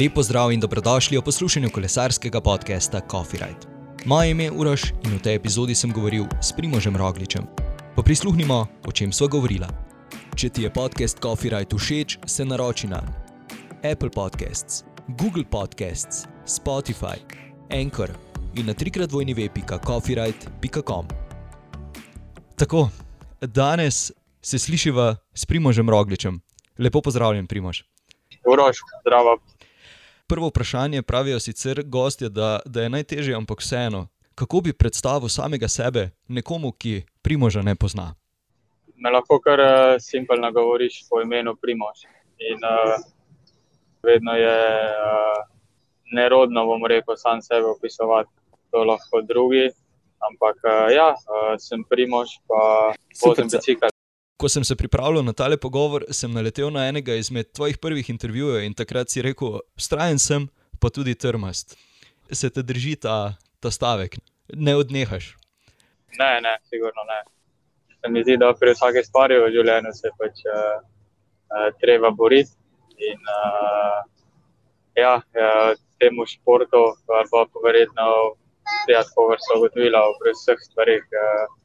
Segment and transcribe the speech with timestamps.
[0.00, 3.64] Lepo zdrav in dobrodošli v poslušanju kolesarskega podcasta Coffee Ride.
[4.04, 7.40] Moje ime je Uroš in v tej epizodi sem govoril s Primožem Rogličem.
[7.96, 9.64] Pa prisluhnimo, o čem sva govorila.
[10.36, 13.00] Če ti je podcast Coffee Ride všeč, se naroči na
[13.80, 14.84] Apple Podcasts,
[15.16, 17.16] Google Podcasts, Spotify,
[17.72, 18.12] Anchor
[18.52, 21.08] in na trikrat vojni web.coffeeride.com.
[22.60, 22.88] Tako,
[23.40, 24.12] danes
[24.44, 26.36] se slišiva s Primožem Rogličem.
[26.78, 27.80] Lepo pozdravljen, Primož.
[28.44, 29.40] Uroš, zdravo.
[30.28, 34.06] Prvo vprašanje pravijo sicer gostje, da, da je najtežje, ampak vseeno.
[34.34, 38.14] Kako bi predstavil samega sebe nekomu, ki Primoža ne pozna?
[38.96, 39.68] Me lahko kar uh,
[40.00, 42.04] simpelno govoriš po imenu Primož.
[42.38, 43.06] In uh,
[44.02, 44.58] vedno je
[44.90, 45.46] uh,
[46.12, 48.30] nerodno, bom rekel, sam sebe opisovati,
[48.70, 49.70] to lahko drugi.
[50.30, 53.86] Ampak uh, ja, uh, sem Primož, pa vozim bicikl.
[54.36, 58.66] Ko sem se pripravljal na tale pogovor, sem naletel na enega izmed tvojih prvih intervjujev
[58.66, 60.48] in takrat si rekel: Strajen sem,
[60.80, 61.76] pa tudi trmast.
[62.32, 64.18] Se te drži ta, ta stavek,
[64.52, 65.32] ne odnehaš.
[66.18, 67.22] Ne, ne, sigurno ne.
[68.00, 72.52] Se mi zdi, da pri vsaki stvari v življenju se pač uh, uh, treba boriti.
[73.08, 73.98] In uh,
[74.96, 78.04] ja, uh, temu športu, ali pa verjetno,
[78.88, 81.08] ja, tako vrsto ugotovila pri vseh stvarih.
[81.24, 81.56] Uh,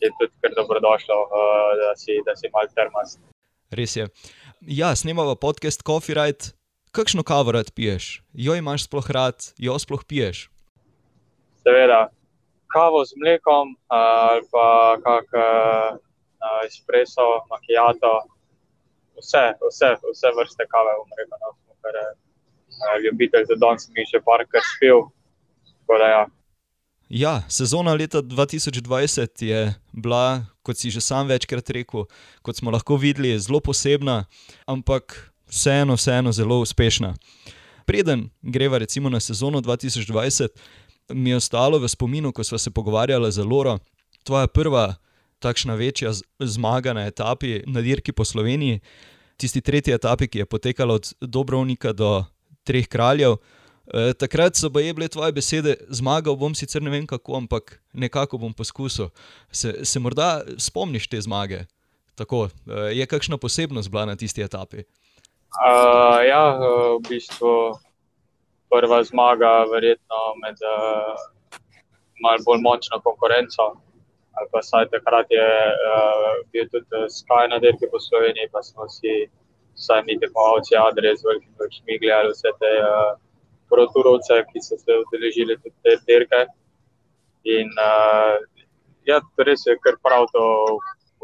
[0.00, 3.20] je tudi kar dobrodošlo, uh, da si, si malo termast.
[3.70, 4.08] Res je.
[4.60, 6.44] Ja, snemamo podcast Coffee Ride.
[6.90, 8.22] Kakšno kavo rad piješ?
[8.32, 10.48] Jo imaš sploh rad, jo sploh piješ?
[11.62, 12.08] Seveda,
[12.66, 15.98] kavo z mlekom ali pa kak uh,
[16.66, 18.12] espresso, macchiato,
[19.18, 24.22] vse, vse, vse vrste kave, bom rekel, no, ker uh, ljubitelj za danes mi še
[24.26, 25.06] parkrat spil.
[25.90, 26.26] Da ja.
[27.08, 29.62] Ja, sezona leta 2020 je
[29.92, 32.06] bila, kot si že sam večkrat rekel,
[32.42, 34.24] kot smo lahko videli, zelo posebna,
[34.66, 37.14] ampak vseeno, vseeno zelo uspešna.
[37.86, 40.48] Preden greva recimo na sezono 2020,
[41.10, 43.78] mi je ostalo v spominu, ko smo se pogovarjali z Loro,
[44.24, 44.94] tvoja prva
[45.38, 48.80] takšna večja zmaga na etapi na dirki po Sloveniji,
[49.36, 52.24] tisti tretji etapi, ki je potekala od Dobrovnika do
[52.64, 53.36] Treh kraljev.
[53.94, 58.52] E, takrat so bile tvoje besede, zmagal bom sicer ne vem kako, ampak nekako bom
[58.54, 59.10] poskusil.
[59.50, 61.64] Se, se morda spomniš te zmage?
[62.14, 64.86] Tako, e, je kakšna posebnost bila na tisti etapi?
[65.50, 67.74] Uh, ja, v bistvu
[68.70, 71.18] prva zmaga, verjetno med uh,
[72.22, 73.74] malo bolj močno konkurenco.
[74.38, 78.86] Ali pa saj takrat je uh, bil tudi Sky na dirki po Sloveniji, pa smo
[78.86, 79.26] si,
[79.74, 82.72] saj mi tekmovalci, Adrije z velikimi očmi gledali vse te.
[82.86, 83.18] Uh,
[83.70, 86.46] proturovce, ki so se udeležili tudi te dirke.
[87.48, 88.36] In uh,
[89.08, 90.44] ja, res je kar prav to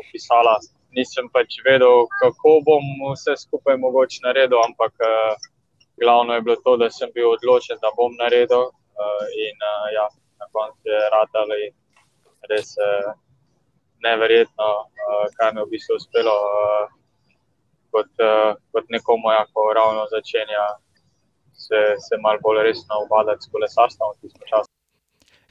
[0.00, 0.56] opisala.
[0.96, 5.34] Nisem pač vedel, kako bom vse skupaj mogoče naredil, ampak uh,
[6.00, 8.70] glavno je bilo to, da sem bil odločen, da bom naredil.
[8.96, 10.06] Uh, in uh, ja,
[10.40, 11.68] na koncu je ratali
[12.48, 13.12] res uh,
[14.06, 16.36] neverjetno, uh, kaj mi je v bistvu uspelo.
[16.52, 16.86] Uh,
[17.96, 20.64] Kot, uh, kot nekomu, ja, ko ravno začenja
[21.56, 24.71] se, se malo bolj resno ubadati s kolesarstvom v tistem času.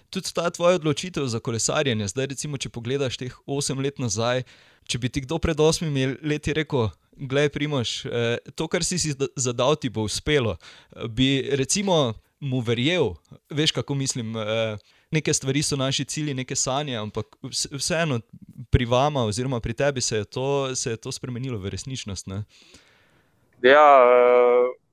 [0.10, 4.46] Tudi ta tvoja odločitev za kolesarjenje, zdaj, recimo, če pogledaš teh osem let nazaj,
[4.88, 9.16] če bi ti kdo pred osmimi leti rekel, gledaj, primoš, eh, to, kar si si
[9.36, 10.56] zadal, ti bo uspelo,
[11.10, 13.16] bi recimo mu verjel,
[13.50, 14.38] veš, kako mislim.
[14.38, 14.78] Eh,
[15.16, 17.38] neke stvari so naši cilji, neke sanje, ampak
[17.72, 18.20] vseeno
[18.74, 22.28] pri vama, oziroma pri tebi, se je to, se je to spremenilo v resničnost.
[22.28, 22.44] Ne?
[23.64, 23.86] Ja,
[24.66, 24.85] Eh,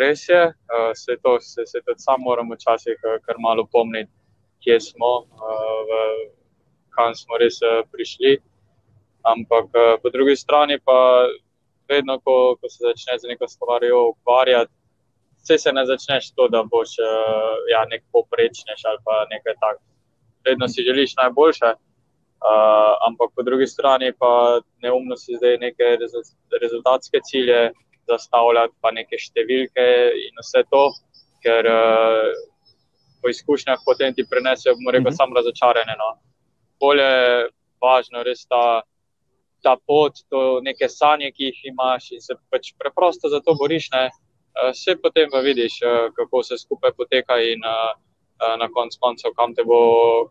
[0.00, 4.12] res je, uh, se, to, se, se tudi sam moramo včasih uh, kar malo pomniti,
[4.64, 5.96] kje smo, uh,
[6.96, 7.60] kam smo res
[7.92, 8.38] prišli.
[9.26, 9.66] Ampak
[10.02, 11.26] po drugi strani pa
[11.90, 14.72] vedno, ko, ko se začneš z neko stvarjo ukvarjati,
[15.42, 16.94] se, se ne začneš to, da boš
[17.72, 19.84] ja, nek poprečneš ali pa nekaj takega.
[20.46, 21.72] Vedno si želiš najboljše.
[22.46, 25.96] Uh, ampak po drugi strani pa neumno si zdaj neke
[26.62, 27.72] rezultatske cilje,
[28.08, 29.86] zastavljati, pa neke številke
[30.22, 30.82] in vse to,
[31.44, 32.30] ker uh,
[33.22, 35.16] po izkušnjah potem ti prenesejo, bomo rekel, mm -hmm.
[35.16, 35.94] samo razočaranje.
[35.98, 36.10] No.
[36.80, 37.48] Bolje je
[37.82, 38.82] važno res ta,
[39.62, 43.90] ta pot, to neke sanje, ki jih imaš in se pač preprosto za to boriš.
[43.92, 44.10] Ne.
[44.72, 47.92] Vse uh, potem pa vidiš, uh, kako se skupaj poteka in uh,
[48.42, 49.54] uh, na koncu koncev, kam,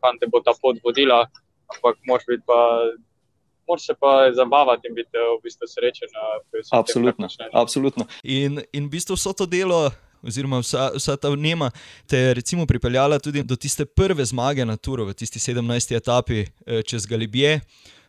[0.01, 1.25] kam te bo ta pot vodila.
[1.73, 2.59] Ampak moš biti pa
[3.67, 6.09] moraš se pa zabavati in biti v bistvu srečen.
[6.71, 7.27] Absolutno.
[7.53, 8.07] absolutno.
[8.23, 9.91] In, in v bistvu vso to delo.
[10.25, 11.67] Oziroma, vsa, vsa ta vnema
[12.09, 15.95] te je pripeljala tudi do tiste prve zmage na Turu, v tisti 17.
[15.95, 17.61] etapi eh, čez Galibije.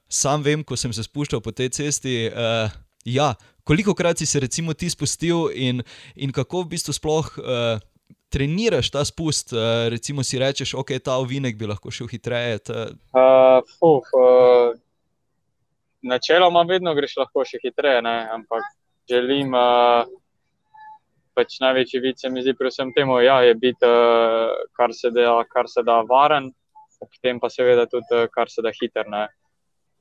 [0.09, 2.71] Sam vem, ko sem se spuščal po tej cesti, eh,
[3.05, 3.35] ja,
[3.67, 5.83] Koliko krat si se recimo ti spustil in,
[6.15, 7.81] in kako v bistvu sploh uh,
[8.31, 9.51] treniraš ta spust?
[9.53, 12.61] Uh, recimo si rečeš, ok, ta ovinek bi lahko šel hitreje.
[12.63, 12.85] Ta...
[13.11, 14.71] Uh, fuf, uh,
[16.09, 18.17] načeloma vedno greš lahko še hitreje, ne?
[18.39, 18.65] ampak
[19.11, 19.55] želim.
[19.55, 20.07] Uh,
[21.37, 24.95] Pač največji vid se mi zdi, predvsem temu, ja, je biti, uh, kar,
[25.53, 26.47] kar se da varen,
[26.97, 29.05] potem pa seveda tudi, kar se da hiter.
[29.13, 29.27] Ne?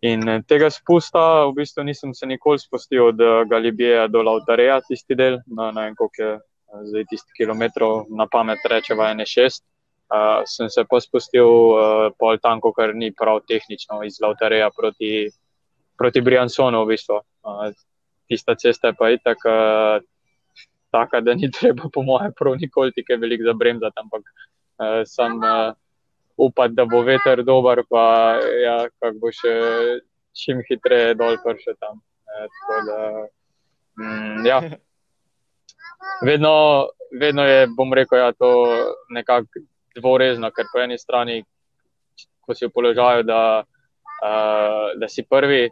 [0.07, 5.41] In tega spusta, v bistvu nisem se nikoli spustil od Galibije do Lautareja, tisti del,
[5.47, 6.33] no, ne vem koliko je
[6.91, 9.63] zdaj tisti kilometrov, na pamet rečeva ene šest.
[10.05, 15.31] Uh, sem se pa spustil uh, pol tanko, kar ni prav tehnično, iz Lautareja proti,
[15.97, 16.83] proti Briansonu.
[16.85, 17.15] V bistvu.
[17.15, 17.73] uh,
[18.27, 20.01] tista cesta je pa itak uh,
[20.91, 25.37] taka, da ni treba, po mojem, prav nikoli tako velik za bremzati, ampak uh, sem
[25.37, 25.73] uh,
[26.37, 29.53] upati, da bo veter dober, pa ja, kako bo še
[30.35, 32.01] čim hitreje dol prišel tam.
[32.25, 32.47] Uh,
[32.87, 32.99] da,
[34.01, 34.59] mm, ja.
[36.27, 36.53] vedno,
[37.19, 38.51] vedno je, bom rekel, ja, to
[39.09, 39.63] nekako
[39.95, 41.43] dvorezno, ker po eni strani,
[42.43, 45.69] ko si v položaju, da, uh, da si prvi,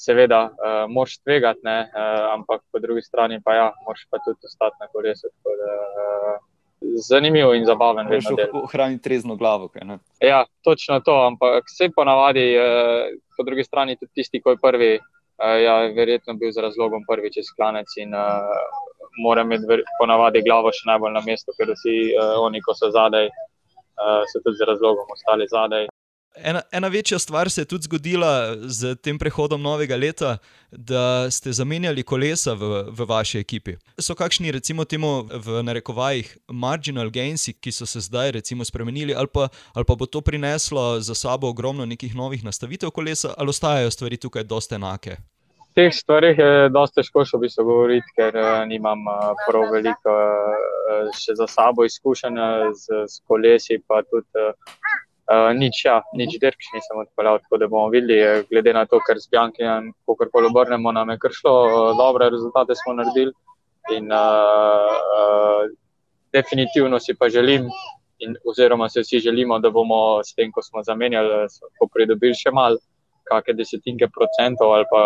[0.00, 4.76] seveda, uh, moš tvegati, uh, ampak po drugi strani pa ja, moš pa tudi ostati
[4.80, 5.28] na kolesu.
[7.08, 8.08] Zanimivo in zabaven.
[8.52, 9.68] Ohraniti trezno glavo.
[9.68, 9.82] Kaj,
[10.20, 14.92] ja, točno to, ampak vse ponavadi, eh, po drugi strani, tudi tisti, ki je prvi,
[14.94, 18.18] eh, ja, verjetno bil z razlogom prvi čez klanec in eh,
[19.22, 23.26] mora imeti ponavadi glavo še najbolj na mestu, ker vsi uh, oni, ko so zadaj,
[23.26, 25.89] uh, so tudi z razlogom ostali zadaj.
[26.42, 30.38] Ena, ena večja stvar se je tudi zgodila z tem prehodom novega leta,
[30.70, 33.76] da ste zamenjali kolesa v, v vaši ekipi.
[33.98, 39.28] So kakšni, recimo, temu v narekovajih, marginal gainsi, ki so se zdaj recimo, spremenili, ali
[39.32, 43.90] pa, ali pa bo to prineslo za sabo ogromno nekih novih nastavitev kolesa, ali ostajajo
[43.90, 45.16] stvari tukaj dosta enake?
[45.74, 50.14] teh stvarih je dosta težko še v bistvu govoriti, ker uh, nimam uh, prav veliko
[50.14, 52.40] uh, še za sabo izkušenj
[52.74, 54.50] z, z kolesi, pa tudi
[55.30, 59.20] uh, nič, ja, nič dirk nisem odpeljal, tako da bomo videli, glede na to, ker
[59.20, 63.32] z Bjankijem, ko karkoli obrnemo, nam je kar šlo, uh, dobre rezultate smo naredili
[63.94, 65.70] in uh, uh,
[66.32, 67.70] definitivno si pa želim.
[68.20, 71.46] In, oziroma, se vsi želimo, da bomo s tem, ko smo zamenjali,
[71.94, 72.76] pridobili še malo
[73.30, 75.02] kakšne desetinke procentov ali pa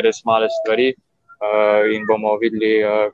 [0.00, 3.12] res male stvari, uh, in bomo videli, uh,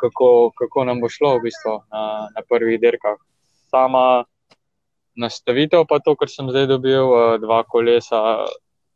[0.00, 3.18] kako, kako nam bo šlo v bistvu na, na prvih dirkah.
[3.68, 4.24] Sama
[5.20, 8.20] nastavitev, pa to, kar sem zdaj dobil, uh, dva kolesa,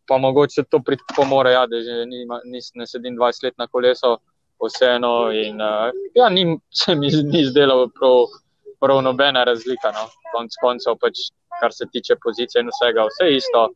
[0.08, 4.16] pa mogoče to pripomore, ja, da že ni, nis, ne sedim 20 let na kolesu,
[4.60, 5.32] vseeno.
[5.32, 8.26] In uh, ja, ni, se mi ni zdelo prav,
[8.80, 9.92] prav nobena razlika.
[9.92, 10.08] No.
[10.34, 11.28] Konc koncev, pač,
[11.60, 13.68] kar se tiče pozicije in vsega, vse isto.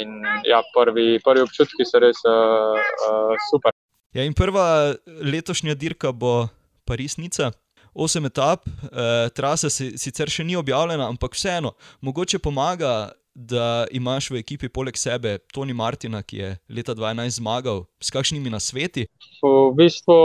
[0.00, 3.74] In ja, prvi, prvi občutki so res uh, uh, super.
[4.14, 6.48] Ja, in prva letošnja dirka bo
[6.86, 7.50] Parisnica.
[7.94, 14.30] Osem etap, eh, trasa si, sicer še ni objavljena, ampak vseeno, mogoče pomaga, da imaš
[14.30, 19.06] v ekipi poleg sebe Tony Martina, ki je leta 2011 zmagal, s kakšnimi nasveti.
[19.40, 20.16] V bistvu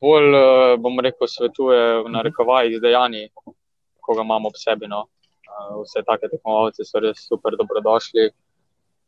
[0.00, 0.38] bolj,
[0.80, 4.88] bom rekel, svetuje v narekovajih dejanji, ko ga imamo ob sebi.
[4.88, 5.04] No
[5.82, 8.30] vse take tekmovalce so res super dobrodošli.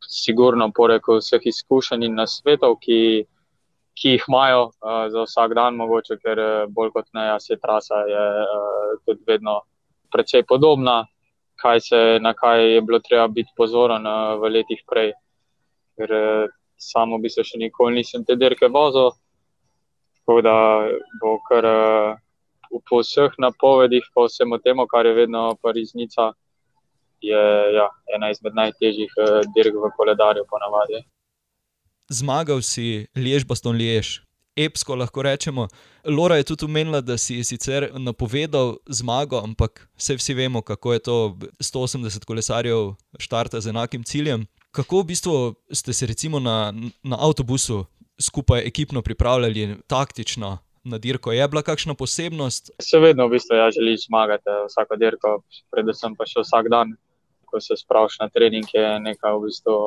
[0.09, 3.25] Sigurno, poleg vseh izkušenj in nasvetov, ki,
[3.99, 6.41] ki jih imajo uh, za vsak dan, mogoče, ker
[6.75, 9.59] bolj kot ne, jaz je trasa je, uh, tudi vedno
[10.13, 11.01] precej podobna,
[11.59, 15.11] kaj se, na kaj je bilo treba biti pozoren uh, v letih prej.
[15.99, 19.11] Ker uh, samo bi se še nikoli nisem te dirke vozil,
[20.23, 20.55] tako da
[21.21, 21.69] bo kar.
[21.75, 22.17] Uh,
[22.89, 26.33] po vseh napovedih, po vsem tem, kar je vedno Pariznica,
[27.21, 31.01] je ja, ena izmed najtežjih uh, dirk v koledarju, ponavadi.
[32.09, 34.23] Zmagal si Liež, Baston Liež.
[34.57, 35.67] Epsko lahko rečemo.
[36.05, 40.99] Lora je tudi umenila, da si sicer napovedal zmago, ampak vse vsi vemo, kako je
[40.99, 44.47] to 180 kolesarjev štarta z enakim ciljem.
[44.71, 45.35] Kako v bistvu
[45.71, 46.73] ste se recimo na,
[47.03, 47.85] na avtobusu
[48.21, 51.31] skupaj ekipno pripravljali, taktično, na dirko.
[51.31, 52.71] Je bila kakšna posebnost?
[52.81, 56.95] Se vedno v bistvu ja, želiš zmagati eh, vsako dirko, predvsem pa še vsak dan,
[57.45, 59.77] ko se spraviš na trening, je nekaj v bistvu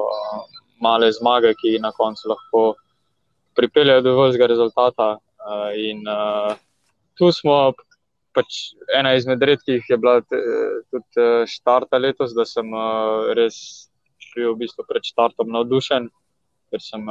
[0.82, 2.62] male zmage, ki na koncu lahko
[3.56, 5.08] pripeljejo do vsega rezultata.
[5.42, 6.54] Uh, in uh,
[7.18, 7.72] tu smo.
[8.32, 12.64] Pač ena izmed redkih je bila tudi štarta letos, da sem
[13.36, 13.58] res
[14.32, 16.06] bil v bistvu pred štartom navdušen,
[16.72, 17.04] ker sem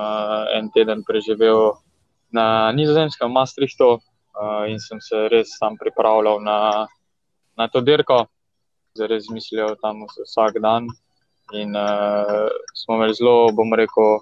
[0.58, 1.76] en teden preživel
[2.34, 6.88] na nizozemskem Maastrichtu uh, in sem se res tam pripravljal na,
[7.58, 8.24] na to dirko,
[8.98, 10.88] zelo razmišljal tam vsak dan.
[11.54, 14.22] In uh, smo imeli zelo, bom rekel,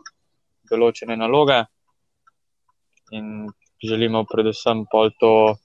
[0.69, 1.65] določene naloge.
[3.11, 3.49] in
[3.81, 5.55] želimo predvsem pol to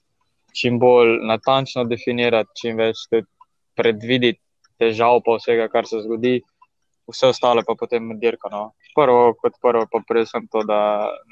[0.55, 3.03] čim bolj natančno definirati, čim več
[3.77, 4.41] predvideti
[4.79, 6.39] težav, pa vsega, kar se zgodi,
[7.11, 8.49] vse ostale pa potem dirka.
[8.51, 8.71] No.
[8.95, 10.79] Prvo, kot prvo, pa predvsem to, da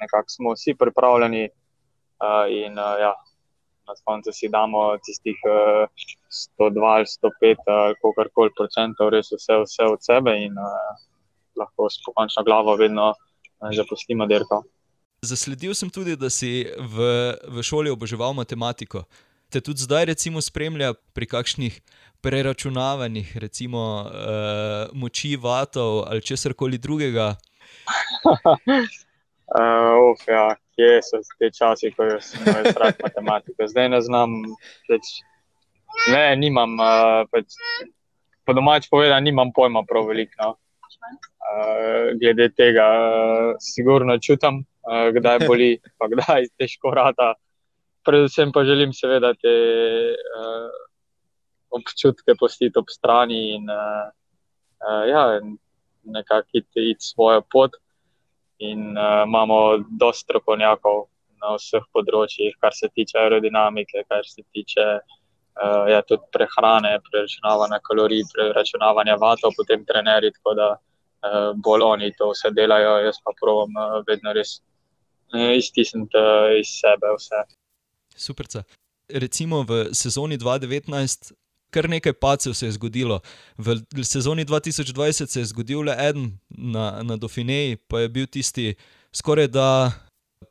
[0.02, 3.14] nekako smo vsi pripravljeni uh, in uh, ja,
[3.88, 5.88] na koncu si damo tistih uh,
[6.60, 10.96] 102 ali 105, uh, kar koli procentov, res vse, vse od sebe in uh,
[11.60, 14.64] lahko s pokončno glavo vedno uh, zapustimo dirko.
[15.24, 16.98] Zasledil sem tudi, da si v,
[17.48, 19.06] v šoli oboževal matematiko.
[19.48, 21.80] Te tudi zdaj, recimo, spremlja pri kakšnih
[22.24, 24.12] preračunavanjih, recimo uh,
[24.96, 27.36] moči vatov ali česar koli drugega.
[28.26, 33.70] uh, uf, ja, kje so te časi, ko sem imel strah matematike?
[33.70, 34.36] Zdaj ne znam.
[34.90, 35.14] Peč,
[36.10, 36.76] ne, nimam.
[36.82, 37.58] Uh, peč,
[38.44, 40.36] po domač povedano, nimam pojma prav veliko.
[40.42, 40.58] No.
[41.44, 44.64] Uh, glede tega, uh, sigurno čutim.
[44.84, 47.34] Eh, kdaj boli, pa kdaj težko rata.
[48.04, 49.54] Predvsem pa želim, seveda, te
[50.12, 50.72] uh,
[51.72, 54.10] občutke postiti ob strani in uh,
[54.84, 55.40] uh, ja,
[56.04, 57.80] nekako iti, iti svojo pot.
[58.64, 59.58] In uh, imamo
[60.00, 61.04] dosta strokovnjakov
[61.44, 67.82] na vseh področjih, kar se tiče aerodinamike, kar se tiče uh, ja, tudi prehrane, preračunavanja
[67.88, 73.36] kalorij, preračunavanja vatov, potem trenerji, tako da uh, bolj oni to vse delajo, jaz pa
[73.42, 74.62] provam uh, vedno res
[75.34, 76.22] iztisniti
[76.60, 77.44] iz sebe vse.
[78.16, 78.46] Super.
[79.10, 81.34] Recimo v sezoni 2019,
[81.74, 83.20] kar nekaj pacev se je zgodilo.
[83.58, 88.74] V sezoni 2020 se je zgodil le en na, na Dauphineji, pa je bil tisti
[89.14, 89.68] skoraj da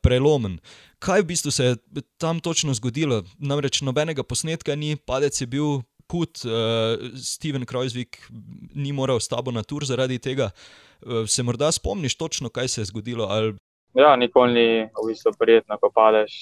[0.03, 0.59] prelomen.
[1.03, 3.23] Kaj v bistvu se je tam točno zgodilo?
[3.39, 5.81] Namreč nobenega posnetka ni, padec je bil.
[6.13, 8.17] Kut, uh, Steven Krojzvik
[8.75, 10.49] ni moral s tabo na tur zaradi tega.
[11.01, 13.25] Uh, se morda spomniš točno, kaj se je zgodilo?
[13.31, 13.55] Ali
[13.95, 16.35] ja, nikoli ni v bistvu prijetno, ko padeš.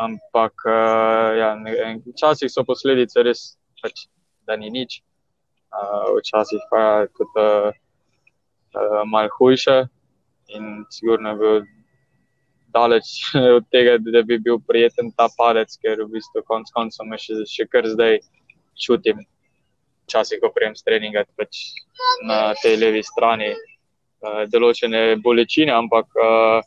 [0.00, 1.50] Ampak uh, ja,
[2.08, 3.40] včasih so posledice res,
[3.82, 4.06] pač,
[4.48, 5.02] da ni nič,
[5.76, 7.68] uh, včasih pa je tudi uh,
[8.80, 9.84] uh, malo hujše.
[10.56, 11.60] In sigurno je bil
[12.72, 13.12] daleč
[13.56, 17.44] od tega, da bi bil prijeten ta padec, ker v bistvu konc koncev me še,
[17.44, 18.22] še kar zdaj
[18.80, 19.20] čutim.
[20.08, 21.76] Včasih, ko prijem s treninga pač
[22.24, 26.64] na tej levi strani, uh, določene bolečine, ampak uh,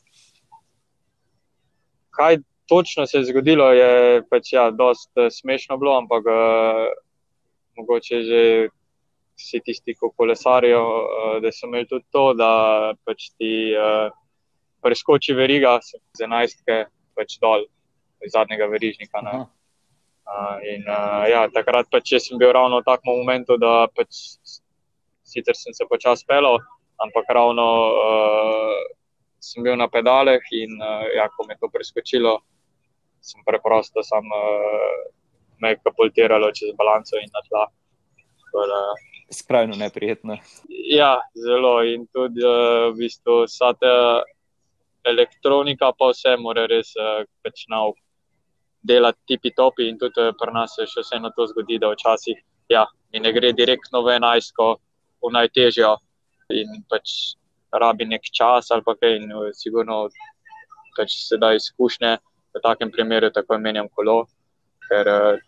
[2.13, 6.87] kaj točno se je zgodilo, je pač ja, dosta smešno bilo, ampak uh,
[7.77, 8.41] mogoče že
[9.37, 14.13] vsi tisti, ki kolesarijo, uh, da so imeli tudi to, da pač ti uh,
[14.83, 17.65] preskoči veriga z enajstke pač dol
[18.23, 19.23] iz zadnjega verižnika.
[19.23, 24.23] Uh, in uh, ja, takrat pač sem bil ravno v takem momentu, da pač
[25.23, 26.59] sicer sem se počasi pelal,
[27.03, 28.79] ampak ravno uh,
[29.43, 32.39] sem bil na pedalih in uh, ja, ko me to preskočilo,
[33.23, 35.07] sem preprosto sam, uh,
[35.61, 37.65] me kapultiralo čez balanco in na tla.
[39.31, 40.37] Skrajno neprijetno.
[40.91, 43.95] Ja, zelo in tudi uh, v bistvu vsa ta
[45.07, 47.97] elektronika, pa vse mora res uh, pač nauk.
[48.83, 52.35] Delati tipi topi, in tudi pri nas se še vseeno to zgodi, da včasih
[52.67, 54.65] ja, mi ne gre direktno v enajsko,
[55.23, 55.93] v najtežjo,
[56.51, 57.37] in pač
[57.71, 59.15] rabi nek čas ali pa kaj.
[59.21, 60.09] In sigurno,
[60.97, 62.17] pač se da izkušnje
[62.53, 64.23] v takem primeru, tako menjam kolo,
[64.89, 65.41] ker uh,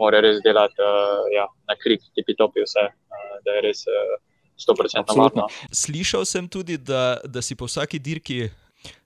[0.00, 3.86] mora res delati uh, ja, na krik, tipi topi vse, uh, da je res.
[3.86, 4.20] Uh,
[4.62, 5.46] 100% varno.
[5.72, 8.50] Slišal sem tudi, da, da si po vsaki dirki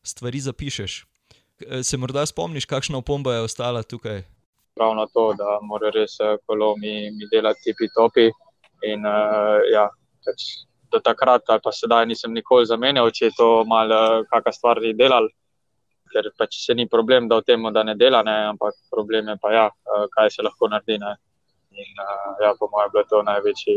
[0.04, 1.06] stvari zapišeš.
[1.82, 4.22] Se morda spomniš, kakšna opomba je ostala tukaj?
[4.76, 8.28] Ravno to, da mora res kolo mi, mi delati tipi topi.
[8.84, 9.86] In uh, ja,
[10.24, 10.44] pač
[10.92, 14.92] do takrat ali pa sedaj nisem nikoli zamenjal, če je to malo kakšna stvar ni
[14.94, 15.30] delal.
[16.16, 19.36] Ker pač se ni problem, da v tem, da ne dela, ne, ampak problem je
[19.42, 19.66] pa, ja,
[20.16, 20.96] kaj se lahko naredi.
[21.02, 21.16] Ne.
[21.76, 22.00] In
[22.40, 23.74] ja, po mojem, je to največji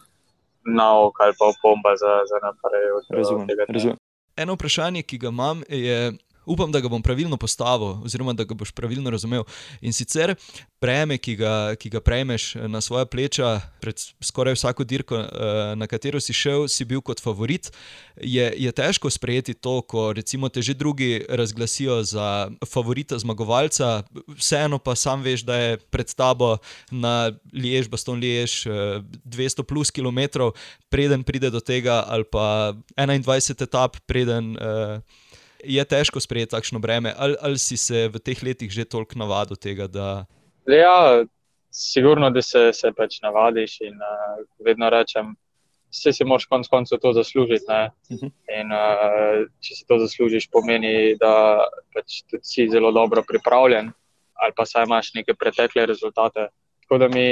[0.80, 2.84] nauk ali pa opomba za, za naprej.
[3.16, 3.96] Razumem.
[4.36, 6.12] Eno vprašanje, ki ga imam, je
[6.46, 9.44] upam, da ga bom pravilno postavil, oziroma da ga boš pravilno razumel.
[9.80, 10.34] In sicer
[10.80, 15.86] preme, ki ga, ki ga prejmeš na svoje pleča, pred skoraj vsako dirko, eh, na
[15.86, 17.70] katero si šel, si bil kot favorit.
[18.20, 24.02] Je, je težko sprejeti to, ko recimo te že drugi razglasijo za favorita zmagovalca,
[24.36, 26.56] vseeno pa sam veš, da je pred tabo
[26.90, 28.64] na Liež, Baston Liež,
[29.24, 30.52] 200 plus km,
[30.88, 34.56] preden pride do tega, ali pa 21 etap, preden.
[34.56, 35.23] Uh,
[35.66, 39.56] je težko sprejeti takšno breme, ali, ali si se v teh letih že toliko navadil
[39.56, 39.86] tega?
[39.86, 40.26] Da...
[40.66, 41.24] Ja,
[41.70, 45.34] sigurno, da se, se pač navadiš in uh, vedno rečem
[45.94, 47.64] vse si moraš konec koncev to zaslužiti.
[48.10, 48.30] Uh -huh.
[48.60, 53.92] In uh, če si to zaslužiš, pomeni, da pač si zelo dobro pripravljen,
[54.34, 56.48] ali pa saj imaš neke pretekle rezultate.
[56.82, 57.28] Tako da mi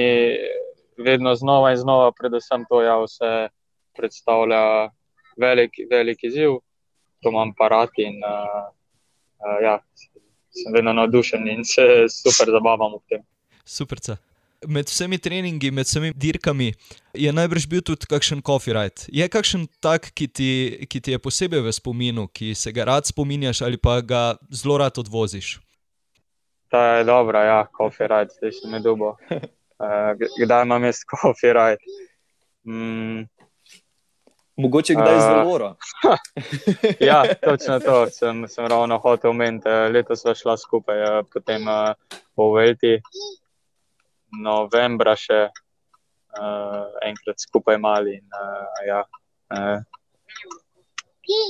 [0.97, 3.49] vedno znova in znova, predvsem to, da ja, vse
[3.97, 4.91] predstavlja
[5.37, 6.51] velik, velik izziv,
[7.23, 8.69] to imam pa rad in uh,
[9.43, 9.79] uh, ja,
[10.51, 13.25] sem vedno navdušen in se super zabavam v tem.
[13.65, 13.99] Super.
[14.67, 16.73] Med vsemi treningi, med vsemi dirkami
[17.19, 19.09] je najbrž bil tudi kakšen coffee ride.
[19.11, 20.51] Je kakšen tak, ki ti,
[20.87, 24.79] ki ti je posebej v spominu, ki se ga rad spominjaš ali pa ga zelo
[24.79, 25.59] rad odvoziš?
[26.71, 29.17] Ta je dobra, ja, coffee ride, zdaj si me dubo.
[29.83, 31.83] Uh, kdaj imam jaz coffee ride?
[32.63, 33.27] Mm,
[34.57, 35.77] Mogoče kdaj uh, zelo.
[37.11, 39.69] ja, točno to sem, sem ravno hotel omeniti.
[39.69, 41.95] Letos smo šla skupaj, potem uh,
[42.37, 42.99] po Velti,
[44.43, 48.19] novembra še uh, enkrat skupaj mali.
[48.21, 49.01] In, uh, ja,
[49.57, 49.81] uh,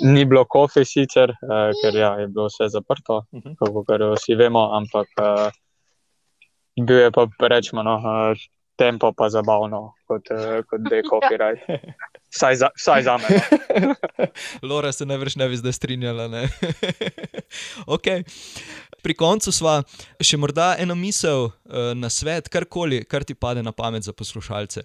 [0.06, 3.56] ni bilo kofe sicer, uh, ker ja, je bilo vse zaprto, uh -huh.
[3.58, 5.50] kot vsi vemo, ampak uh,
[6.78, 7.82] bil je pa rečemo.
[7.82, 8.38] No, uh,
[8.76, 11.60] tempo pa zabavno, kot, uh, kot da je copyright.
[12.32, 13.28] Vsaj za, vsaj za me.
[13.80, 13.94] No.
[14.68, 16.28] Lora se najbrž ne bi zdaj strinjala.
[17.96, 18.24] okay.
[19.02, 19.82] Pri koncu sva
[20.22, 24.84] še morda eno misel uh, na svet, karkoli, kar ti pade na pamet za poslušalce.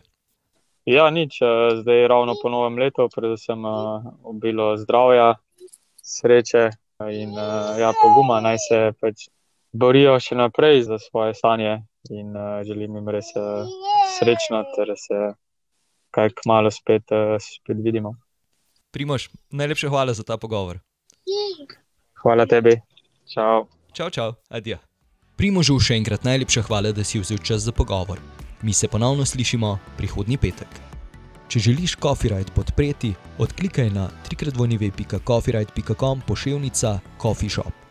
[0.88, 5.36] Ja, nič, uh, zdaj je ravno po novem letu, predvsem uh, obilo zdravja,
[6.04, 6.70] sreče
[7.14, 7.34] in
[7.78, 9.28] ja, poguma, naj se pač
[9.72, 13.68] borijo še naprej za svoje sanje in uh, želim jim res uh,
[14.18, 15.20] srečno, ter se
[16.18, 18.16] kaj kmalo spet, uh, spet vidimo.
[18.92, 20.82] Primož, najlepša hvala za ta pogovor.
[22.24, 22.82] Hvala tebi.
[23.30, 23.68] Čau.
[23.94, 24.78] Čau, čau, adijo.
[25.38, 28.18] Primožu še enkrat najlepša hvala, da si vzel čas za pogovor.
[28.66, 30.68] Mi se ponovno slišimo prihodnji petek.
[31.48, 37.87] Če želiš Copyright podpreti, odklikaj na www.coffeeright.com pošiljka Coffee Shop.